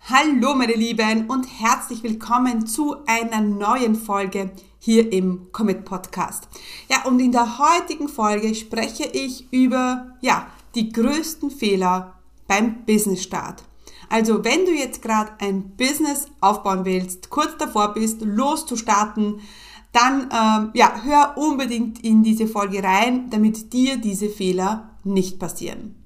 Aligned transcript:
Hallo 0.00 0.54
meine 0.54 0.74
Lieben 0.74 1.26
und 1.28 1.44
herzlich 1.60 2.02
willkommen 2.02 2.66
zu 2.66 2.96
einer 3.06 3.40
neuen 3.40 3.96
Folge 3.96 4.52
hier 4.78 5.12
im 5.12 5.50
Commit 5.50 5.84
Podcast. 5.84 6.48
Ja, 6.88 7.04
und 7.06 7.18
in 7.18 7.32
der 7.32 7.58
heutigen 7.58 8.08
Folge 8.08 8.54
spreche 8.54 9.04
ich 9.04 9.52
über 9.52 10.16
ja, 10.20 10.46
die 10.76 10.92
größten 10.92 11.50
Fehler 11.50 12.14
beim 12.46 12.84
Business 12.84 13.24
Start. 13.24 13.64
Also, 14.08 14.44
wenn 14.44 14.64
du 14.64 14.72
jetzt 14.72 15.02
gerade 15.02 15.32
ein 15.40 15.76
Business 15.76 16.28
aufbauen 16.40 16.84
willst, 16.84 17.28
kurz 17.30 17.56
davor 17.58 17.92
bist, 17.94 18.22
loszustarten, 18.22 19.40
dann 19.92 20.28
ähm, 20.32 20.70
ja, 20.74 21.02
hör 21.02 21.36
unbedingt 21.36 22.04
in 22.04 22.22
diese 22.22 22.46
Folge 22.46 22.82
rein, 22.82 23.28
damit 23.30 23.72
dir 23.72 23.96
diese 23.96 24.28
Fehler 24.28 24.90
nicht 25.04 25.38
passieren. 25.38 26.05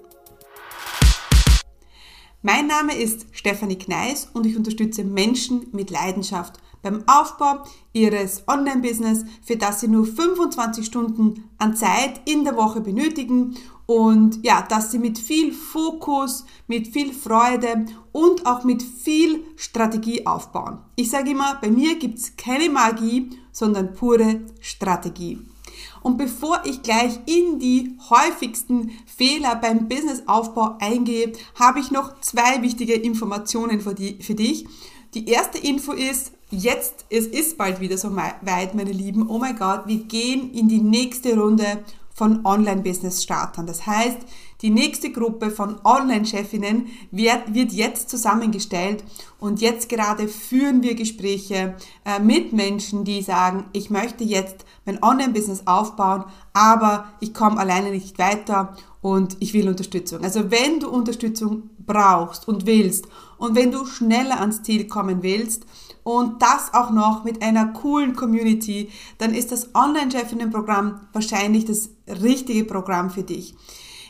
Mein 2.43 2.65
Name 2.65 2.95
ist 2.97 3.27
Stefanie 3.33 3.77
Kneis 3.77 4.27
und 4.33 4.47
ich 4.47 4.57
unterstütze 4.57 5.03
Menschen 5.03 5.67
mit 5.73 5.91
Leidenschaft 5.91 6.55
beim 6.81 7.03
Aufbau 7.05 7.63
ihres 7.93 8.47
Online-Business, 8.47 9.25
für 9.43 9.57
das 9.57 9.81
sie 9.81 9.87
nur 9.87 10.07
25 10.07 10.83
Stunden 10.83 11.43
an 11.59 11.75
Zeit 11.75 12.19
in 12.25 12.43
der 12.43 12.55
Woche 12.55 12.81
benötigen 12.81 13.55
und 13.85 14.43
ja, 14.43 14.65
dass 14.67 14.89
sie 14.89 14.97
mit 14.97 15.19
viel 15.19 15.53
Fokus, 15.53 16.45
mit 16.65 16.87
viel 16.87 17.13
Freude 17.13 17.85
und 18.11 18.47
auch 18.47 18.63
mit 18.63 18.81
viel 18.81 19.43
Strategie 19.55 20.25
aufbauen. 20.25 20.79
Ich 20.95 21.11
sage 21.11 21.29
immer, 21.29 21.59
bei 21.61 21.69
mir 21.69 21.99
gibt 21.99 22.17
es 22.17 22.35
keine 22.37 22.69
Magie, 22.69 23.29
sondern 23.51 23.93
pure 23.93 24.41
Strategie. 24.59 25.45
Und 26.03 26.17
bevor 26.17 26.61
ich 26.65 26.81
gleich 26.81 27.19
in 27.25 27.59
die 27.59 27.95
häufigsten 28.09 28.91
Fehler 29.05 29.55
beim 29.55 29.87
Businessaufbau 29.87 30.77
eingehe, 30.79 31.33
habe 31.59 31.79
ich 31.79 31.91
noch 31.91 32.19
zwei 32.21 32.61
wichtige 32.61 32.93
Informationen 32.93 33.81
für, 33.81 33.93
die, 33.93 34.21
für 34.21 34.35
dich. 34.35 34.65
Die 35.13 35.27
erste 35.27 35.57
Info 35.57 35.91
ist, 35.91 36.31
jetzt, 36.49 37.05
es 37.09 37.27
ist 37.27 37.57
bald 37.57 37.79
wieder 37.79 37.97
so 37.97 38.15
weit, 38.15 38.75
meine 38.75 38.91
Lieben. 38.91 39.29
Oh 39.29 39.37
mein 39.37 39.57
Gott, 39.57 39.83
wir 39.85 40.03
gehen 40.03 40.51
in 40.53 40.67
die 40.67 40.81
nächste 40.81 41.37
Runde 41.37 41.83
von 42.13 42.45
Online-Business-Startern. 42.45 43.65
Das 43.65 43.85
heißt, 43.85 44.19
die 44.61 44.69
nächste 44.69 45.11
Gruppe 45.11 45.49
von 45.49 45.79
Online-Chefinnen 45.83 46.87
wird, 47.11 47.53
wird 47.53 47.71
jetzt 47.71 48.09
zusammengestellt 48.09 49.03
und 49.39 49.61
jetzt 49.61 49.89
gerade 49.89 50.27
führen 50.27 50.83
wir 50.83 50.95
Gespräche 50.95 51.75
äh, 52.05 52.19
mit 52.19 52.53
Menschen, 52.53 53.03
die 53.03 53.21
sagen, 53.21 53.65
ich 53.73 53.89
möchte 53.89 54.23
jetzt 54.23 54.65
mein 54.85 55.01
Online-Business 55.01 55.63
aufbauen, 55.65 56.25
aber 56.53 57.05
ich 57.19 57.33
komme 57.33 57.59
alleine 57.59 57.91
nicht 57.91 58.19
weiter 58.19 58.75
und 59.01 59.37
ich 59.39 59.53
will 59.53 59.67
Unterstützung. 59.67 60.23
Also 60.23 60.51
wenn 60.51 60.79
du 60.79 60.89
Unterstützung 60.89 61.69
brauchst 61.79 62.47
und 62.47 62.65
willst 62.65 63.07
und 63.37 63.55
wenn 63.55 63.71
du 63.71 63.85
schneller 63.85 64.39
ans 64.39 64.61
Ziel 64.61 64.87
kommen 64.87 65.23
willst, 65.23 65.65
und 66.03 66.41
das 66.41 66.73
auch 66.73 66.89
noch 66.89 67.23
mit 67.23 67.41
einer 67.41 67.67
coolen 67.67 68.15
Community, 68.15 68.89
dann 69.17 69.33
ist 69.33 69.51
das 69.51 69.75
Online-Chefinnen-Programm 69.75 71.01
wahrscheinlich 71.13 71.65
das 71.65 71.91
richtige 72.07 72.63
Programm 72.63 73.09
für 73.11 73.23
dich. 73.23 73.55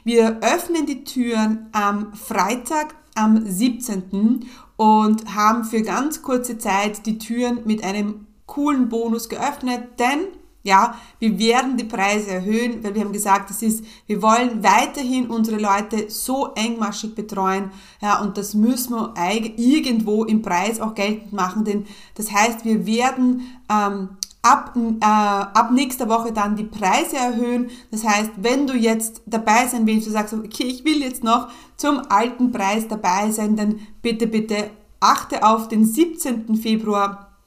Wir 0.03 0.39
öffnen 0.41 0.85
die 0.85 1.03
Türen 1.03 1.69
am 1.73 2.13
Freitag, 2.13 2.95
am 3.13 3.45
17. 3.45 4.45
und 4.77 5.35
haben 5.35 5.63
für 5.63 5.83
ganz 5.83 6.21
kurze 6.23 6.57
Zeit 6.57 7.05
die 7.05 7.19
Türen 7.19 7.59
mit 7.65 7.83
einem 7.83 8.25
coolen 8.47 8.89
Bonus 8.89 9.29
geöffnet, 9.29 9.99
denn 9.99 10.27
ja, 10.63 10.95
wir 11.19 11.39
werden 11.39 11.77
die 11.77 11.85
Preise 11.85 12.31
erhöhen, 12.31 12.83
weil 12.83 12.93
wir 12.93 13.01
haben 13.01 13.13
gesagt, 13.13 13.49
das 13.49 13.61
ist, 13.61 13.83
wir 14.05 14.21
wollen 14.21 14.63
weiterhin 14.63 15.27
unsere 15.27 15.57
Leute 15.57 16.09
so 16.09 16.49
engmaschig 16.53 17.15
betreuen, 17.15 17.71
ja, 18.01 18.21
und 18.21 18.37
das 18.37 18.53
müssen 18.53 18.93
wir 18.93 19.13
irgendwo 19.57 20.23
im 20.23 20.41
Preis 20.41 20.79
auch 20.79 20.93
geltend 20.93 21.33
machen, 21.33 21.63
denn 21.63 21.85
das 22.15 22.31
heißt, 22.31 22.65
wir 22.65 22.85
werden 22.85 23.41
ähm, 23.69 24.09
ab, 24.41 24.75
äh, 24.75 25.05
ab 25.05 25.71
nächster 25.71 26.09
Woche 26.09 26.31
dann 26.31 26.55
die 26.55 26.63
Preise 26.63 27.17
erhöhen. 27.17 27.69
Das 27.91 28.05
heißt, 28.05 28.31
wenn 28.37 28.67
du 28.67 28.73
jetzt 28.73 29.21
dabei 29.25 29.67
sein 29.67 29.85
willst, 29.85 30.07
du 30.07 30.11
sagst, 30.11 30.33
okay, 30.33 30.63
ich 30.63 30.83
will 30.85 31.01
jetzt 31.01 31.23
noch 31.23 31.49
zum 31.77 32.01
alten 32.09 32.51
Preis 32.51 32.87
dabei 32.87 33.31
sein, 33.31 33.55
dann 33.55 33.79
bitte, 34.01 34.27
bitte 34.27 34.71
achte 34.99 35.43
auf 35.43 35.67
den 35.67 35.85
17. 35.85 36.55
Februar 36.55 37.37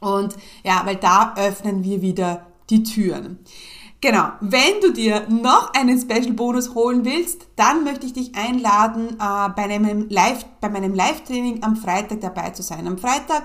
und 0.00 0.36
ja, 0.64 0.82
weil 0.84 0.96
da 0.96 1.34
öffnen 1.36 1.84
wir 1.84 2.02
wieder 2.02 2.46
die 2.70 2.82
Türen. 2.82 3.38
Genau, 4.00 4.32
wenn 4.40 4.80
du 4.80 4.92
dir 4.92 5.28
noch 5.28 5.72
einen 5.74 6.00
Special 6.00 6.32
Bonus 6.32 6.74
holen 6.74 7.04
willst, 7.04 7.46
dann 7.54 7.84
möchte 7.84 8.04
ich 8.04 8.12
dich 8.12 8.34
einladen, 8.34 9.10
äh, 9.10 9.48
bei, 9.54 9.62
einem 9.62 10.08
Live, 10.08 10.44
bei 10.60 10.68
meinem 10.68 10.92
Live-Training 10.92 11.62
am 11.62 11.76
Freitag 11.76 12.20
dabei 12.20 12.50
zu 12.50 12.64
sein. 12.64 12.88
Am 12.88 12.98
Freitag 12.98 13.44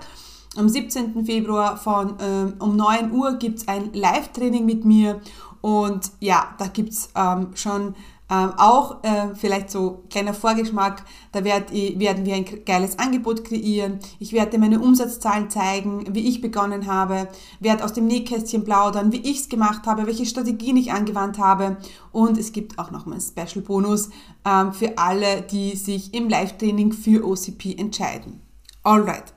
am 0.58 0.70
17. 0.70 1.26
Februar 1.26 1.78
von 1.78 2.16
ähm, 2.20 2.54
um 2.60 2.76
9 2.76 3.12
Uhr 3.12 3.34
gibt 3.34 3.60
es 3.60 3.68
ein 3.68 3.94
Live-Training 3.94 4.66
mit 4.66 4.86
mir 4.86 5.22
und 5.62 6.12
ja, 6.20 6.56
da 6.58 6.68
gibt's 6.68 7.10
ähm, 7.16 7.52
schon 7.56 7.96
ähm, 8.30 8.52
auch 8.58 9.04
äh, 9.04 9.36
vielleicht 9.36 9.70
so 9.70 10.04
kleiner 10.10 10.34
Vorgeschmack, 10.34 11.04
da 11.32 11.44
werd, 11.44 11.72
werden 11.72 12.26
wir 12.26 12.36
ein 12.36 12.46
geiles 12.66 13.00
Angebot 13.00 13.46
kreieren. 13.46 14.00
Ich 14.20 14.34
werde 14.34 14.58
meine 14.58 14.82
Umsatzzahlen 14.82 15.50
zeigen, 15.50 16.14
wie 16.14 16.28
ich 16.28 16.42
begonnen 16.42 16.88
habe, 16.88 17.30
werde 17.62 17.86
aus 17.86 17.94
dem 17.94 18.08
Nähkästchen 18.08 18.66
plaudern, 18.66 19.14
wie 19.14 19.22
ich 19.22 19.42
es 19.42 19.50
gemacht 19.50 19.88
habe, 19.88 20.08
welche 20.08 20.26
Strategien 20.26 20.76
ich 20.76 20.92
angewandt 20.92 21.38
habe. 21.38 21.78
Und 22.12 22.38
es 22.38 22.52
gibt 22.52 22.78
auch 22.80 22.92
noch 22.92 23.06
mal 23.06 23.14
einen 23.14 23.22
Special 23.22 23.64
Bonus 23.64 24.10
ähm, 24.44 24.74
für 24.74 24.98
alle, 24.98 25.44
die 25.44 25.78
sich 25.78 26.14
im 26.14 26.28
Live-Training 26.28 26.92
für 26.92 27.26
OCP 27.26 27.78
entscheiden. 27.78 28.42
Alright. 28.84 29.34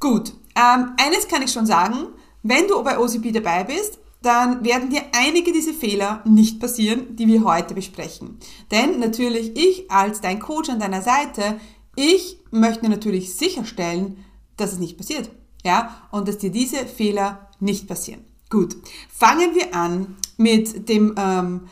Gut, 0.00 0.34
ähm, 0.56 0.92
eines 0.98 1.28
kann 1.28 1.42
ich 1.42 1.52
schon 1.52 1.66
sagen, 1.66 2.08
wenn 2.42 2.66
du 2.66 2.82
bei 2.82 2.98
OCP 2.98 3.32
dabei 3.32 3.64
bist, 3.64 3.98
dann 4.22 4.64
werden 4.64 4.90
dir 4.90 5.02
einige 5.12 5.52
dieser 5.52 5.72
Fehler 5.72 6.22
nicht 6.24 6.58
passieren, 6.58 7.14
die 7.16 7.26
wir 7.26 7.44
heute 7.44 7.74
besprechen. 7.74 8.38
Denn 8.70 8.98
natürlich 8.98 9.56
ich 9.56 9.90
als 9.90 10.20
dein 10.20 10.40
Coach 10.40 10.70
an 10.70 10.80
deiner 10.80 11.02
Seite, 11.02 11.60
ich 11.94 12.38
möchte 12.50 12.88
natürlich 12.88 13.34
sicherstellen, 13.34 14.24
dass 14.56 14.72
es 14.72 14.78
nicht 14.78 14.96
passiert. 14.96 15.30
Ja, 15.64 16.08
und 16.10 16.28
dass 16.28 16.38
dir 16.38 16.50
diese 16.50 16.86
Fehler 16.86 17.50
nicht 17.60 17.88
passieren. 17.88 18.24
Gut, 18.50 18.76
fangen 19.12 19.54
wir 19.54 19.74
an 19.74 20.16
mit 20.36 20.88
dem, 20.88 21.14
ähm, 21.18 21.68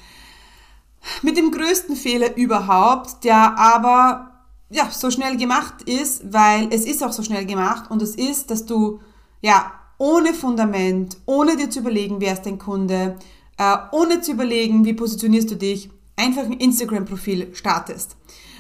mit 1.23 1.37
dem 1.37 1.53
größten 1.53 1.95
Fehler 1.95 2.37
überhaupt, 2.37 3.23
der 3.25 3.57
aber 3.59 4.34
ja, 4.75 4.91
so 4.91 5.11
schnell 5.11 5.37
gemacht 5.37 5.83
ist, 5.83 6.33
weil 6.33 6.69
es 6.73 6.85
ist 6.85 7.03
auch 7.05 7.13
so 7.13 7.23
schnell 7.23 7.47
gemacht 7.47 7.91
und 7.91 8.03
es 8.03 8.17
ist, 8.17 8.51
dass 8.51 8.67
du 8.67 9.01
ja 9.41 9.73
ohne 9.99 10.35
Fundament, 10.35 11.17
ohne 11.27 11.57
dir 11.57 11.71
zu 11.71 11.79
überlegen, 11.79 12.21
wer 12.21 12.33
ist 12.33 12.43
dein 12.43 12.59
Kunde, 12.59 13.17
äh, 13.57 13.77
ohne 13.93 14.21
zu 14.21 14.33
überlegen, 14.33 14.85
wie 14.85 14.95
positionierst 14.95 15.51
du 15.53 15.55
dich, 15.55 15.91
einfach 16.17 16.43
ein 16.43 16.55
Instagram-Profil 16.55 17.55
startest. 17.55 18.17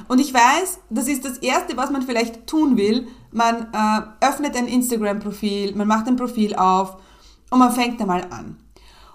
Und 0.06 0.20
ich 0.20 0.32
weiß, 0.32 0.78
das 0.90 1.08
ist 1.08 1.24
das 1.24 1.38
Erste, 1.38 1.76
was 1.76 1.90
man 1.90 2.02
vielleicht 2.02 2.46
tun 2.46 2.76
will. 2.76 3.08
Man 3.32 3.68
äh, 3.72 4.24
öffnet 4.24 4.56
ein 4.56 4.68
Instagram-Profil, 4.68 5.74
man 5.74 5.88
macht 5.88 6.06
ein 6.06 6.16
Profil 6.16 6.54
auf 6.54 6.96
und 7.50 7.58
man 7.58 7.72
fängt 7.72 8.00
einmal 8.00 8.22
an. 8.30 8.56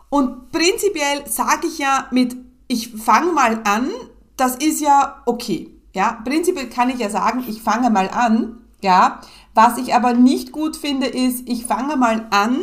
Und 0.09 0.51
prinzipiell 0.51 1.27
sage 1.27 1.67
ich 1.67 1.77
ja 1.77 2.07
mit, 2.11 2.35
ich 2.67 2.89
fange 2.89 3.31
mal 3.31 3.61
an, 3.63 3.89
das 4.35 4.57
ist 4.57 4.81
ja 4.81 5.21
okay. 5.25 5.78
Ja, 5.99 6.17
prinzipiell 6.23 6.69
kann 6.69 6.89
ich 6.89 6.99
ja 6.99 7.09
sagen, 7.09 7.43
ich 7.45 7.61
fange 7.61 7.89
mal 7.89 8.09
an, 8.09 8.61
ja. 8.79 9.19
Was 9.53 9.77
ich 9.77 9.93
aber 9.93 10.13
nicht 10.13 10.53
gut 10.53 10.77
finde, 10.77 11.07
ist, 11.07 11.43
ich 11.49 11.65
fange 11.65 11.97
mal 11.97 12.25
an 12.29 12.57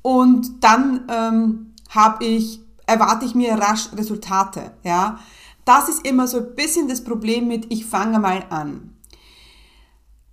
und 0.00 0.62
dann 0.62 1.04
ähm, 1.08 1.74
habe 1.90 2.24
ich, 2.24 2.60
erwarte 2.86 3.26
ich 3.26 3.34
mir 3.34 3.54
rasch 3.54 3.88
Resultate, 3.96 4.74
ja. 4.84 5.18
Das 5.64 5.88
ist 5.88 6.06
immer 6.06 6.28
so 6.28 6.38
ein 6.38 6.54
bisschen 6.54 6.86
das 6.86 7.02
Problem 7.02 7.48
mit, 7.48 7.66
ich 7.72 7.84
fange 7.84 8.20
mal 8.20 8.44
an. 8.48 8.96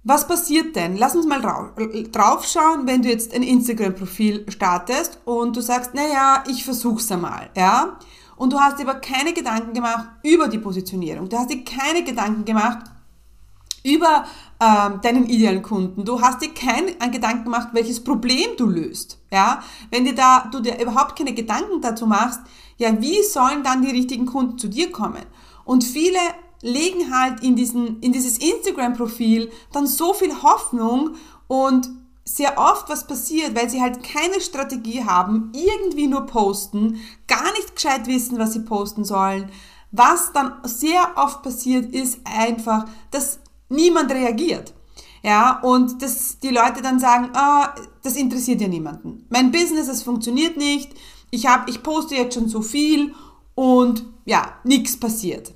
Was 0.03 0.27
passiert 0.27 0.75
denn? 0.75 0.97
Lass 0.97 1.15
uns 1.15 1.25
mal 1.25 1.41
drauf 1.41 2.45
schauen, 2.45 2.85
wenn 2.85 3.01
du 3.01 3.09
jetzt 3.09 3.33
ein 3.33 3.41
Instagram-Profil 3.41 4.45
startest 4.49 5.17
und 5.25 5.55
du 5.55 5.61
sagst, 5.61 5.95
naja, 5.95 6.43
ich 6.47 6.63
versuch's 6.63 7.11
einmal, 7.11 7.49
ja 7.57 7.97
und 8.37 8.53
du 8.53 8.59
hast 8.59 8.79
dir 8.79 8.87
aber 8.87 8.99
keine 8.99 9.33
Gedanken 9.33 9.73
gemacht 9.73 10.07
über 10.23 10.47
die 10.47 10.57
Positionierung. 10.57 11.29
Du 11.29 11.37
hast 11.37 11.49
dir 11.49 11.63
keine 11.63 12.03
Gedanken 12.03 12.45
gemacht 12.45 12.79
über 13.83 14.25
ähm, 14.59 14.99
deinen 15.01 15.29
idealen 15.29 15.61
Kunden. 15.61 16.03
Du 16.03 16.19
hast 16.19 16.41
dir 16.41 16.53
keinen 16.53 16.97
Gedanken 17.11 17.45
gemacht, 17.45 17.69
welches 17.73 18.03
Problem 18.03 18.49
du 18.57 18.67
löst. 18.67 19.19
Ja, 19.31 19.61
wenn 19.91 20.05
dir 20.05 20.15
da, 20.15 20.49
du 20.51 20.59
dir 20.59 20.81
überhaupt 20.81 21.15
keine 21.15 21.33
Gedanken 21.33 21.81
dazu 21.81 22.07
machst, 22.07 22.41
ja, 22.77 22.99
wie 22.99 23.21
sollen 23.23 23.63
dann 23.63 23.83
die 23.83 23.91
richtigen 23.91 24.25
Kunden 24.25 24.57
zu 24.57 24.67
dir 24.67 24.91
kommen? 24.91 25.23
Und 25.63 25.83
viele 25.83 26.19
legen 26.61 27.13
halt 27.15 27.41
in 27.43 27.55
diesen, 27.55 27.99
in 27.99 28.11
dieses 28.11 28.39
Instagram-Profil 28.39 29.51
dann 29.71 29.85
so 29.85 30.13
viel 30.13 30.41
Hoffnung 30.41 31.11
und 31.47 31.89
sehr 32.27 32.57
oft 32.57 32.89
was 32.89 33.05
passiert, 33.05 33.55
weil 33.55 33.69
sie 33.69 33.81
halt 33.81 34.03
keine 34.03 34.41
Strategie 34.41 35.03
haben, 35.05 35.51
irgendwie 35.53 36.07
nur 36.07 36.25
posten, 36.25 36.99
gar 37.27 37.51
nicht 37.53 37.75
gescheit 37.75 38.07
wissen, 38.07 38.39
was 38.39 38.53
sie 38.53 38.61
posten 38.61 39.05
sollen. 39.05 39.51
Was 39.91 40.33
dann 40.33 40.53
sehr 40.63 41.13
oft 41.15 41.43
passiert, 41.43 41.93
ist 41.93 42.19
einfach, 42.25 42.85
dass 43.11 43.39
niemand 43.69 44.11
reagiert. 44.11 44.73
Ja, 45.23 45.59
und 45.61 46.01
dass 46.01 46.39
die 46.39 46.49
Leute 46.49 46.81
dann 46.83 46.99
sagen, 46.99 47.29
ah, 47.33 47.73
das 48.03 48.15
interessiert 48.15 48.61
ja 48.61 48.67
niemanden. 48.67 49.25
Mein 49.29 49.51
Business, 49.51 49.87
es 49.87 50.03
funktioniert 50.03 50.57
nicht. 50.57 50.91
Ich 51.31 51.47
habe, 51.47 51.69
ich 51.69 51.81
poste 51.81 52.15
jetzt 52.15 52.35
schon 52.35 52.47
so 52.47 52.61
viel 52.61 53.13
und 53.55 54.05
ja, 54.25 54.59
nichts 54.63 54.99
passiert. 54.99 55.53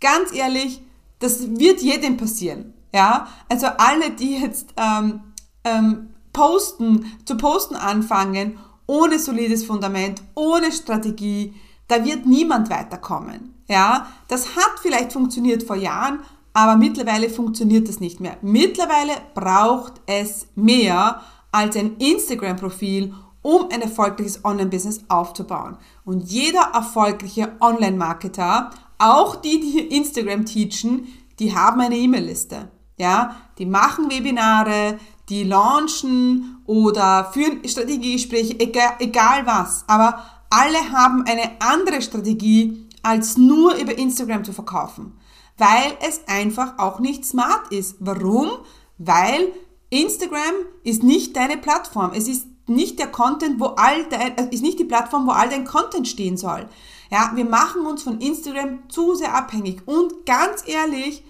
Ganz 0.00 0.32
ehrlich, 0.32 0.80
das 1.18 1.56
wird 1.58 1.80
jedem 1.80 2.16
passieren. 2.16 2.74
Ja, 2.92 3.26
also 3.48 3.66
alle, 3.66 4.10
die 4.10 4.38
jetzt 4.38 4.68
ähm, 4.76 5.20
ähm, 5.64 6.10
posten, 6.32 7.12
zu 7.24 7.36
posten 7.36 7.76
anfangen, 7.76 8.58
ohne 8.86 9.18
solides 9.18 9.64
Fundament, 9.64 10.22
ohne 10.34 10.70
Strategie, 10.72 11.54
da 11.88 12.04
wird 12.04 12.26
niemand 12.26 12.70
weiterkommen. 12.70 13.54
Ja, 13.68 14.08
das 14.28 14.56
hat 14.56 14.78
vielleicht 14.82 15.12
funktioniert 15.12 15.62
vor 15.62 15.76
Jahren, 15.76 16.20
aber 16.52 16.76
mittlerweile 16.76 17.30
funktioniert 17.30 17.88
das 17.88 18.00
nicht 18.00 18.20
mehr. 18.20 18.36
Mittlerweile 18.42 19.12
braucht 19.34 19.94
es 20.06 20.46
mehr 20.54 21.22
als 21.50 21.76
ein 21.76 21.96
Instagram-Profil, 21.96 23.14
um 23.42 23.68
ein 23.70 23.82
erfolgreiches 23.82 24.44
Online-Business 24.44 25.04
aufzubauen. 25.08 25.76
Und 26.04 26.30
jeder 26.30 26.70
erfolgreiche 26.74 27.52
Online-Marketer, 27.60 28.70
auch 28.98 29.36
die, 29.36 29.60
die 29.60 29.96
Instagram 29.96 30.46
teachen, 30.46 31.08
die 31.38 31.54
haben 31.54 31.80
eine 31.80 31.96
E-Mail-Liste. 31.96 32.70
Ja, 32.96 33.36
die 33.58 33.66
machen 33.66 34.10
Webinare, 34.10 34.98
die 35.28 35.44
launchen 35.44 36.62
oder 36.66 37.30
führen 37.32 37.66
Strategiegespräche, 37.66 38.58
egal, 38.60 38.96
egal 38.98 39.46
was. 39.46 39.84
Aber 39.86 40.24
alle 40.50 40.92
haben 40.92 41.24
eine 41.26 41.52
andere 41.60 42.02
Strategie, 42.02 42.86
als 43.02 43.36
nur 43.36 43.74
über 43.74 43.96
Instagram 43.96 44.44
zu 44.44 44.52
verkaufen 44.52 45.18
weil 45.56 45.96
es 46.00 46.22
einfach 46.26 46.78
auch 46.78 46.98
nicht 46.98 47.24
smart 47.24 47.70
ist. 47.70 47.96
Warum? 48.00 48.50
Weil 48.98 49.52
Instagram 49.90 50.54
ist 50.82 51.02
nicht 51.02 51.36
deine 51.36 51.56
Plattform. 51.56 52.12
Es 52.14 52.28
ist 52.28 52.46
nicht 52.66 52.98
der 52.98 53.08
Content, 53.08 53.60
wo 53.60 53.66
all 53.76 54.04
dein, 54.08 54.34
ist 54.50 54.62
nicht 54.62 54.78
die 54.78 54.84
Plattform, 54.84 55.26
wo 55.26 55.30
all 55.30 55.48
dein 55.48 55.64
Content 55.64 56.08
stehen 56.08 56.36
soll. 56.36 56.68
Ja, 57.10 57.32
wir 57.34 57.44
machen 57.44 57.86
uns 57.86 58.02
von 58.02 58.20
Instagram 58.20 58.88
zu 58.88 59.14
sehr 59.14 59.34
abhängig. 59.34 59.86
Und 59.86 60.26
ganz 60.26 60.66
ehrlich, 60.66 61.22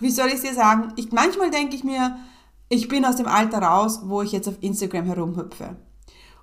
wie 0.00 0.10
soll 0.10 0.28
ich 0.28 0.34
es 0.34 0.42
dir 0.42 0.54
sagen? 0.54 0.92
Ich, 0.96 1.12
manchmal 1.12 1.50
denke 1.50 1.74
ich 1.74 1.84
mir, 1.84 2.18
ich 2.68 2.88
bin 2.88 3.04
aus 3.04 3.16
dem 3.16 3.26
Alter 3.26 3.58
raus, 3.58 4.00
wo 4.04 4.22
ich 4.22 4.32
jetzt 4.32 4.48
auf 4.48 4.56
Instagram 4.60 5.06
herumhüpfe. 5.06 5.76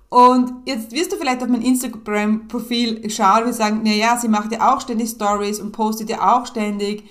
Und 0.08 0.52
jetzt 0.66 0.92
wirst 0.92 1.12
du 1.12 1.16
vielleicht 1.16 1.42
auf 1.42 1.48
mein 1.48 1.62
Instagram-Profil 1.62 3.10
schauen 3.10 3.44
und 3.44 3.52
sagen, 3.52 3.80
na 3.82 3.90
ja, 3.90 4.16
sie 4.16 4.28
macht 4.28 4.52
ja 4.52 4.72
auch 4.72 4.80
ständig 4.80 5.10
Stories 5.10 5.60
und 5.60 5.72
postet 5.72 6.08
ja 6.08 6.36
auch 6.36 6.46
ständig. 6.46 7.04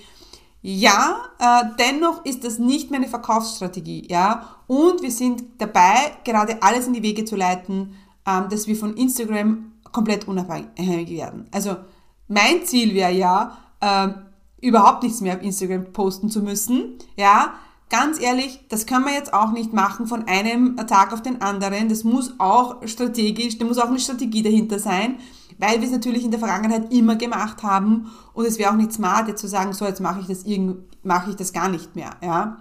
Ja, 0.62 1.18
äh, 1.38 1.64
dennoch 1.78 2.24
ist 2.24 2.44
das 2.44 2.58
nicht 2.58 2.90
meine 2.90 3.06
Verkaufsstrategie, 3.06 4.08
ja. 4.10 4.56
Und 4.66 5.02
wir 5.02 5.10
sind 5.10 5.44
dabei, 5.58 6.16
gerade 6.24 6.62
alles 6.62 6.86
in 6.86 6.94
die 6.94 7.02
Wege 7.02 7.26
zu 7.26 7.36
leiten, 7.36 7.94
ähm, 8.26 8.48
dass 8.48 8.66
wir 8.66 8.74
von 8.74 8.96
Instagram 8.96 9.72
komplett 9.92 10.26
unabhängig 10.26 11.10
werden. 11.10 11.46
Also 11.52 11.76
mein 12.28 12.64
Ziel 12.64 12.94
wäre 12.94 13.12
ja, 13.12 13.58
äh, 13.80 14.08
überhaupt 14.66 15.02
nichts 15.02 15.20
mehr 15.20 15.36
auf 15.36 15.42
Instagram 15.42 15.92
posten 15.92 16.30
zu 16.30 16.40
müssen, 16.40 16.94
ja 17.18 17.52
ganz 17.90 18.20
ehrlich, 18.20 18.60
das 18.68 18.86
können 18.86 19.04
wir 19.04 19.12
jetzt 19.12 19.32
auch 19.32 19.52
nicht 19.52 19.72
machen 19.72 20.06
von 20.06 20.26
einem 20.26 20.76
Tag 20.86 21.12
auf 21.12 21.22
den 21.22 21.42
anderen. 21.42 21.88
Das 21.88 22.04
muss 22.04 22.34
auch 22.38 22.86
strategisch, 22.86 23.58
da 23.58 23.64
muss 23.64 23.78
auch 23.78 23.88
eine 23.88 24.00
Strategie 24.00 24.42
dahinter 24.42 24.78
sein, 24.78 25.18
weil 25.58 25.80
wir 25.80 25.86
es 25.86 25.92
natürlich 25.92 26.24
in 26.24 26.30
der 26.30 26.40
Vergangenheit 26.40 26.92
immer 26.92 27.16
gemacht 27.16 27.62
haben 27.62 28.10
und 28.32 28.46
es 28.46 28.58
wäre 28.58 28.70
auch 28.70 28.76
nicht 28.76 28.92
smart, 28.92 29.28
jetzt 29.28 29.40
zu 29.40 29.48
sagen, 29.48 29.72
so 29.72 29.84
jetzt 29.84 30.00
mache 30.00 30.20
ich 30.20 30.26
das 30.26 30.44
mache 31.02 31.30
ich 31.30 31.36
das 31.36 31.52
gar 31.52 31.68
nicht 31.68 31.94
mehr, 31.94 32.10
ja. 32.22 32.58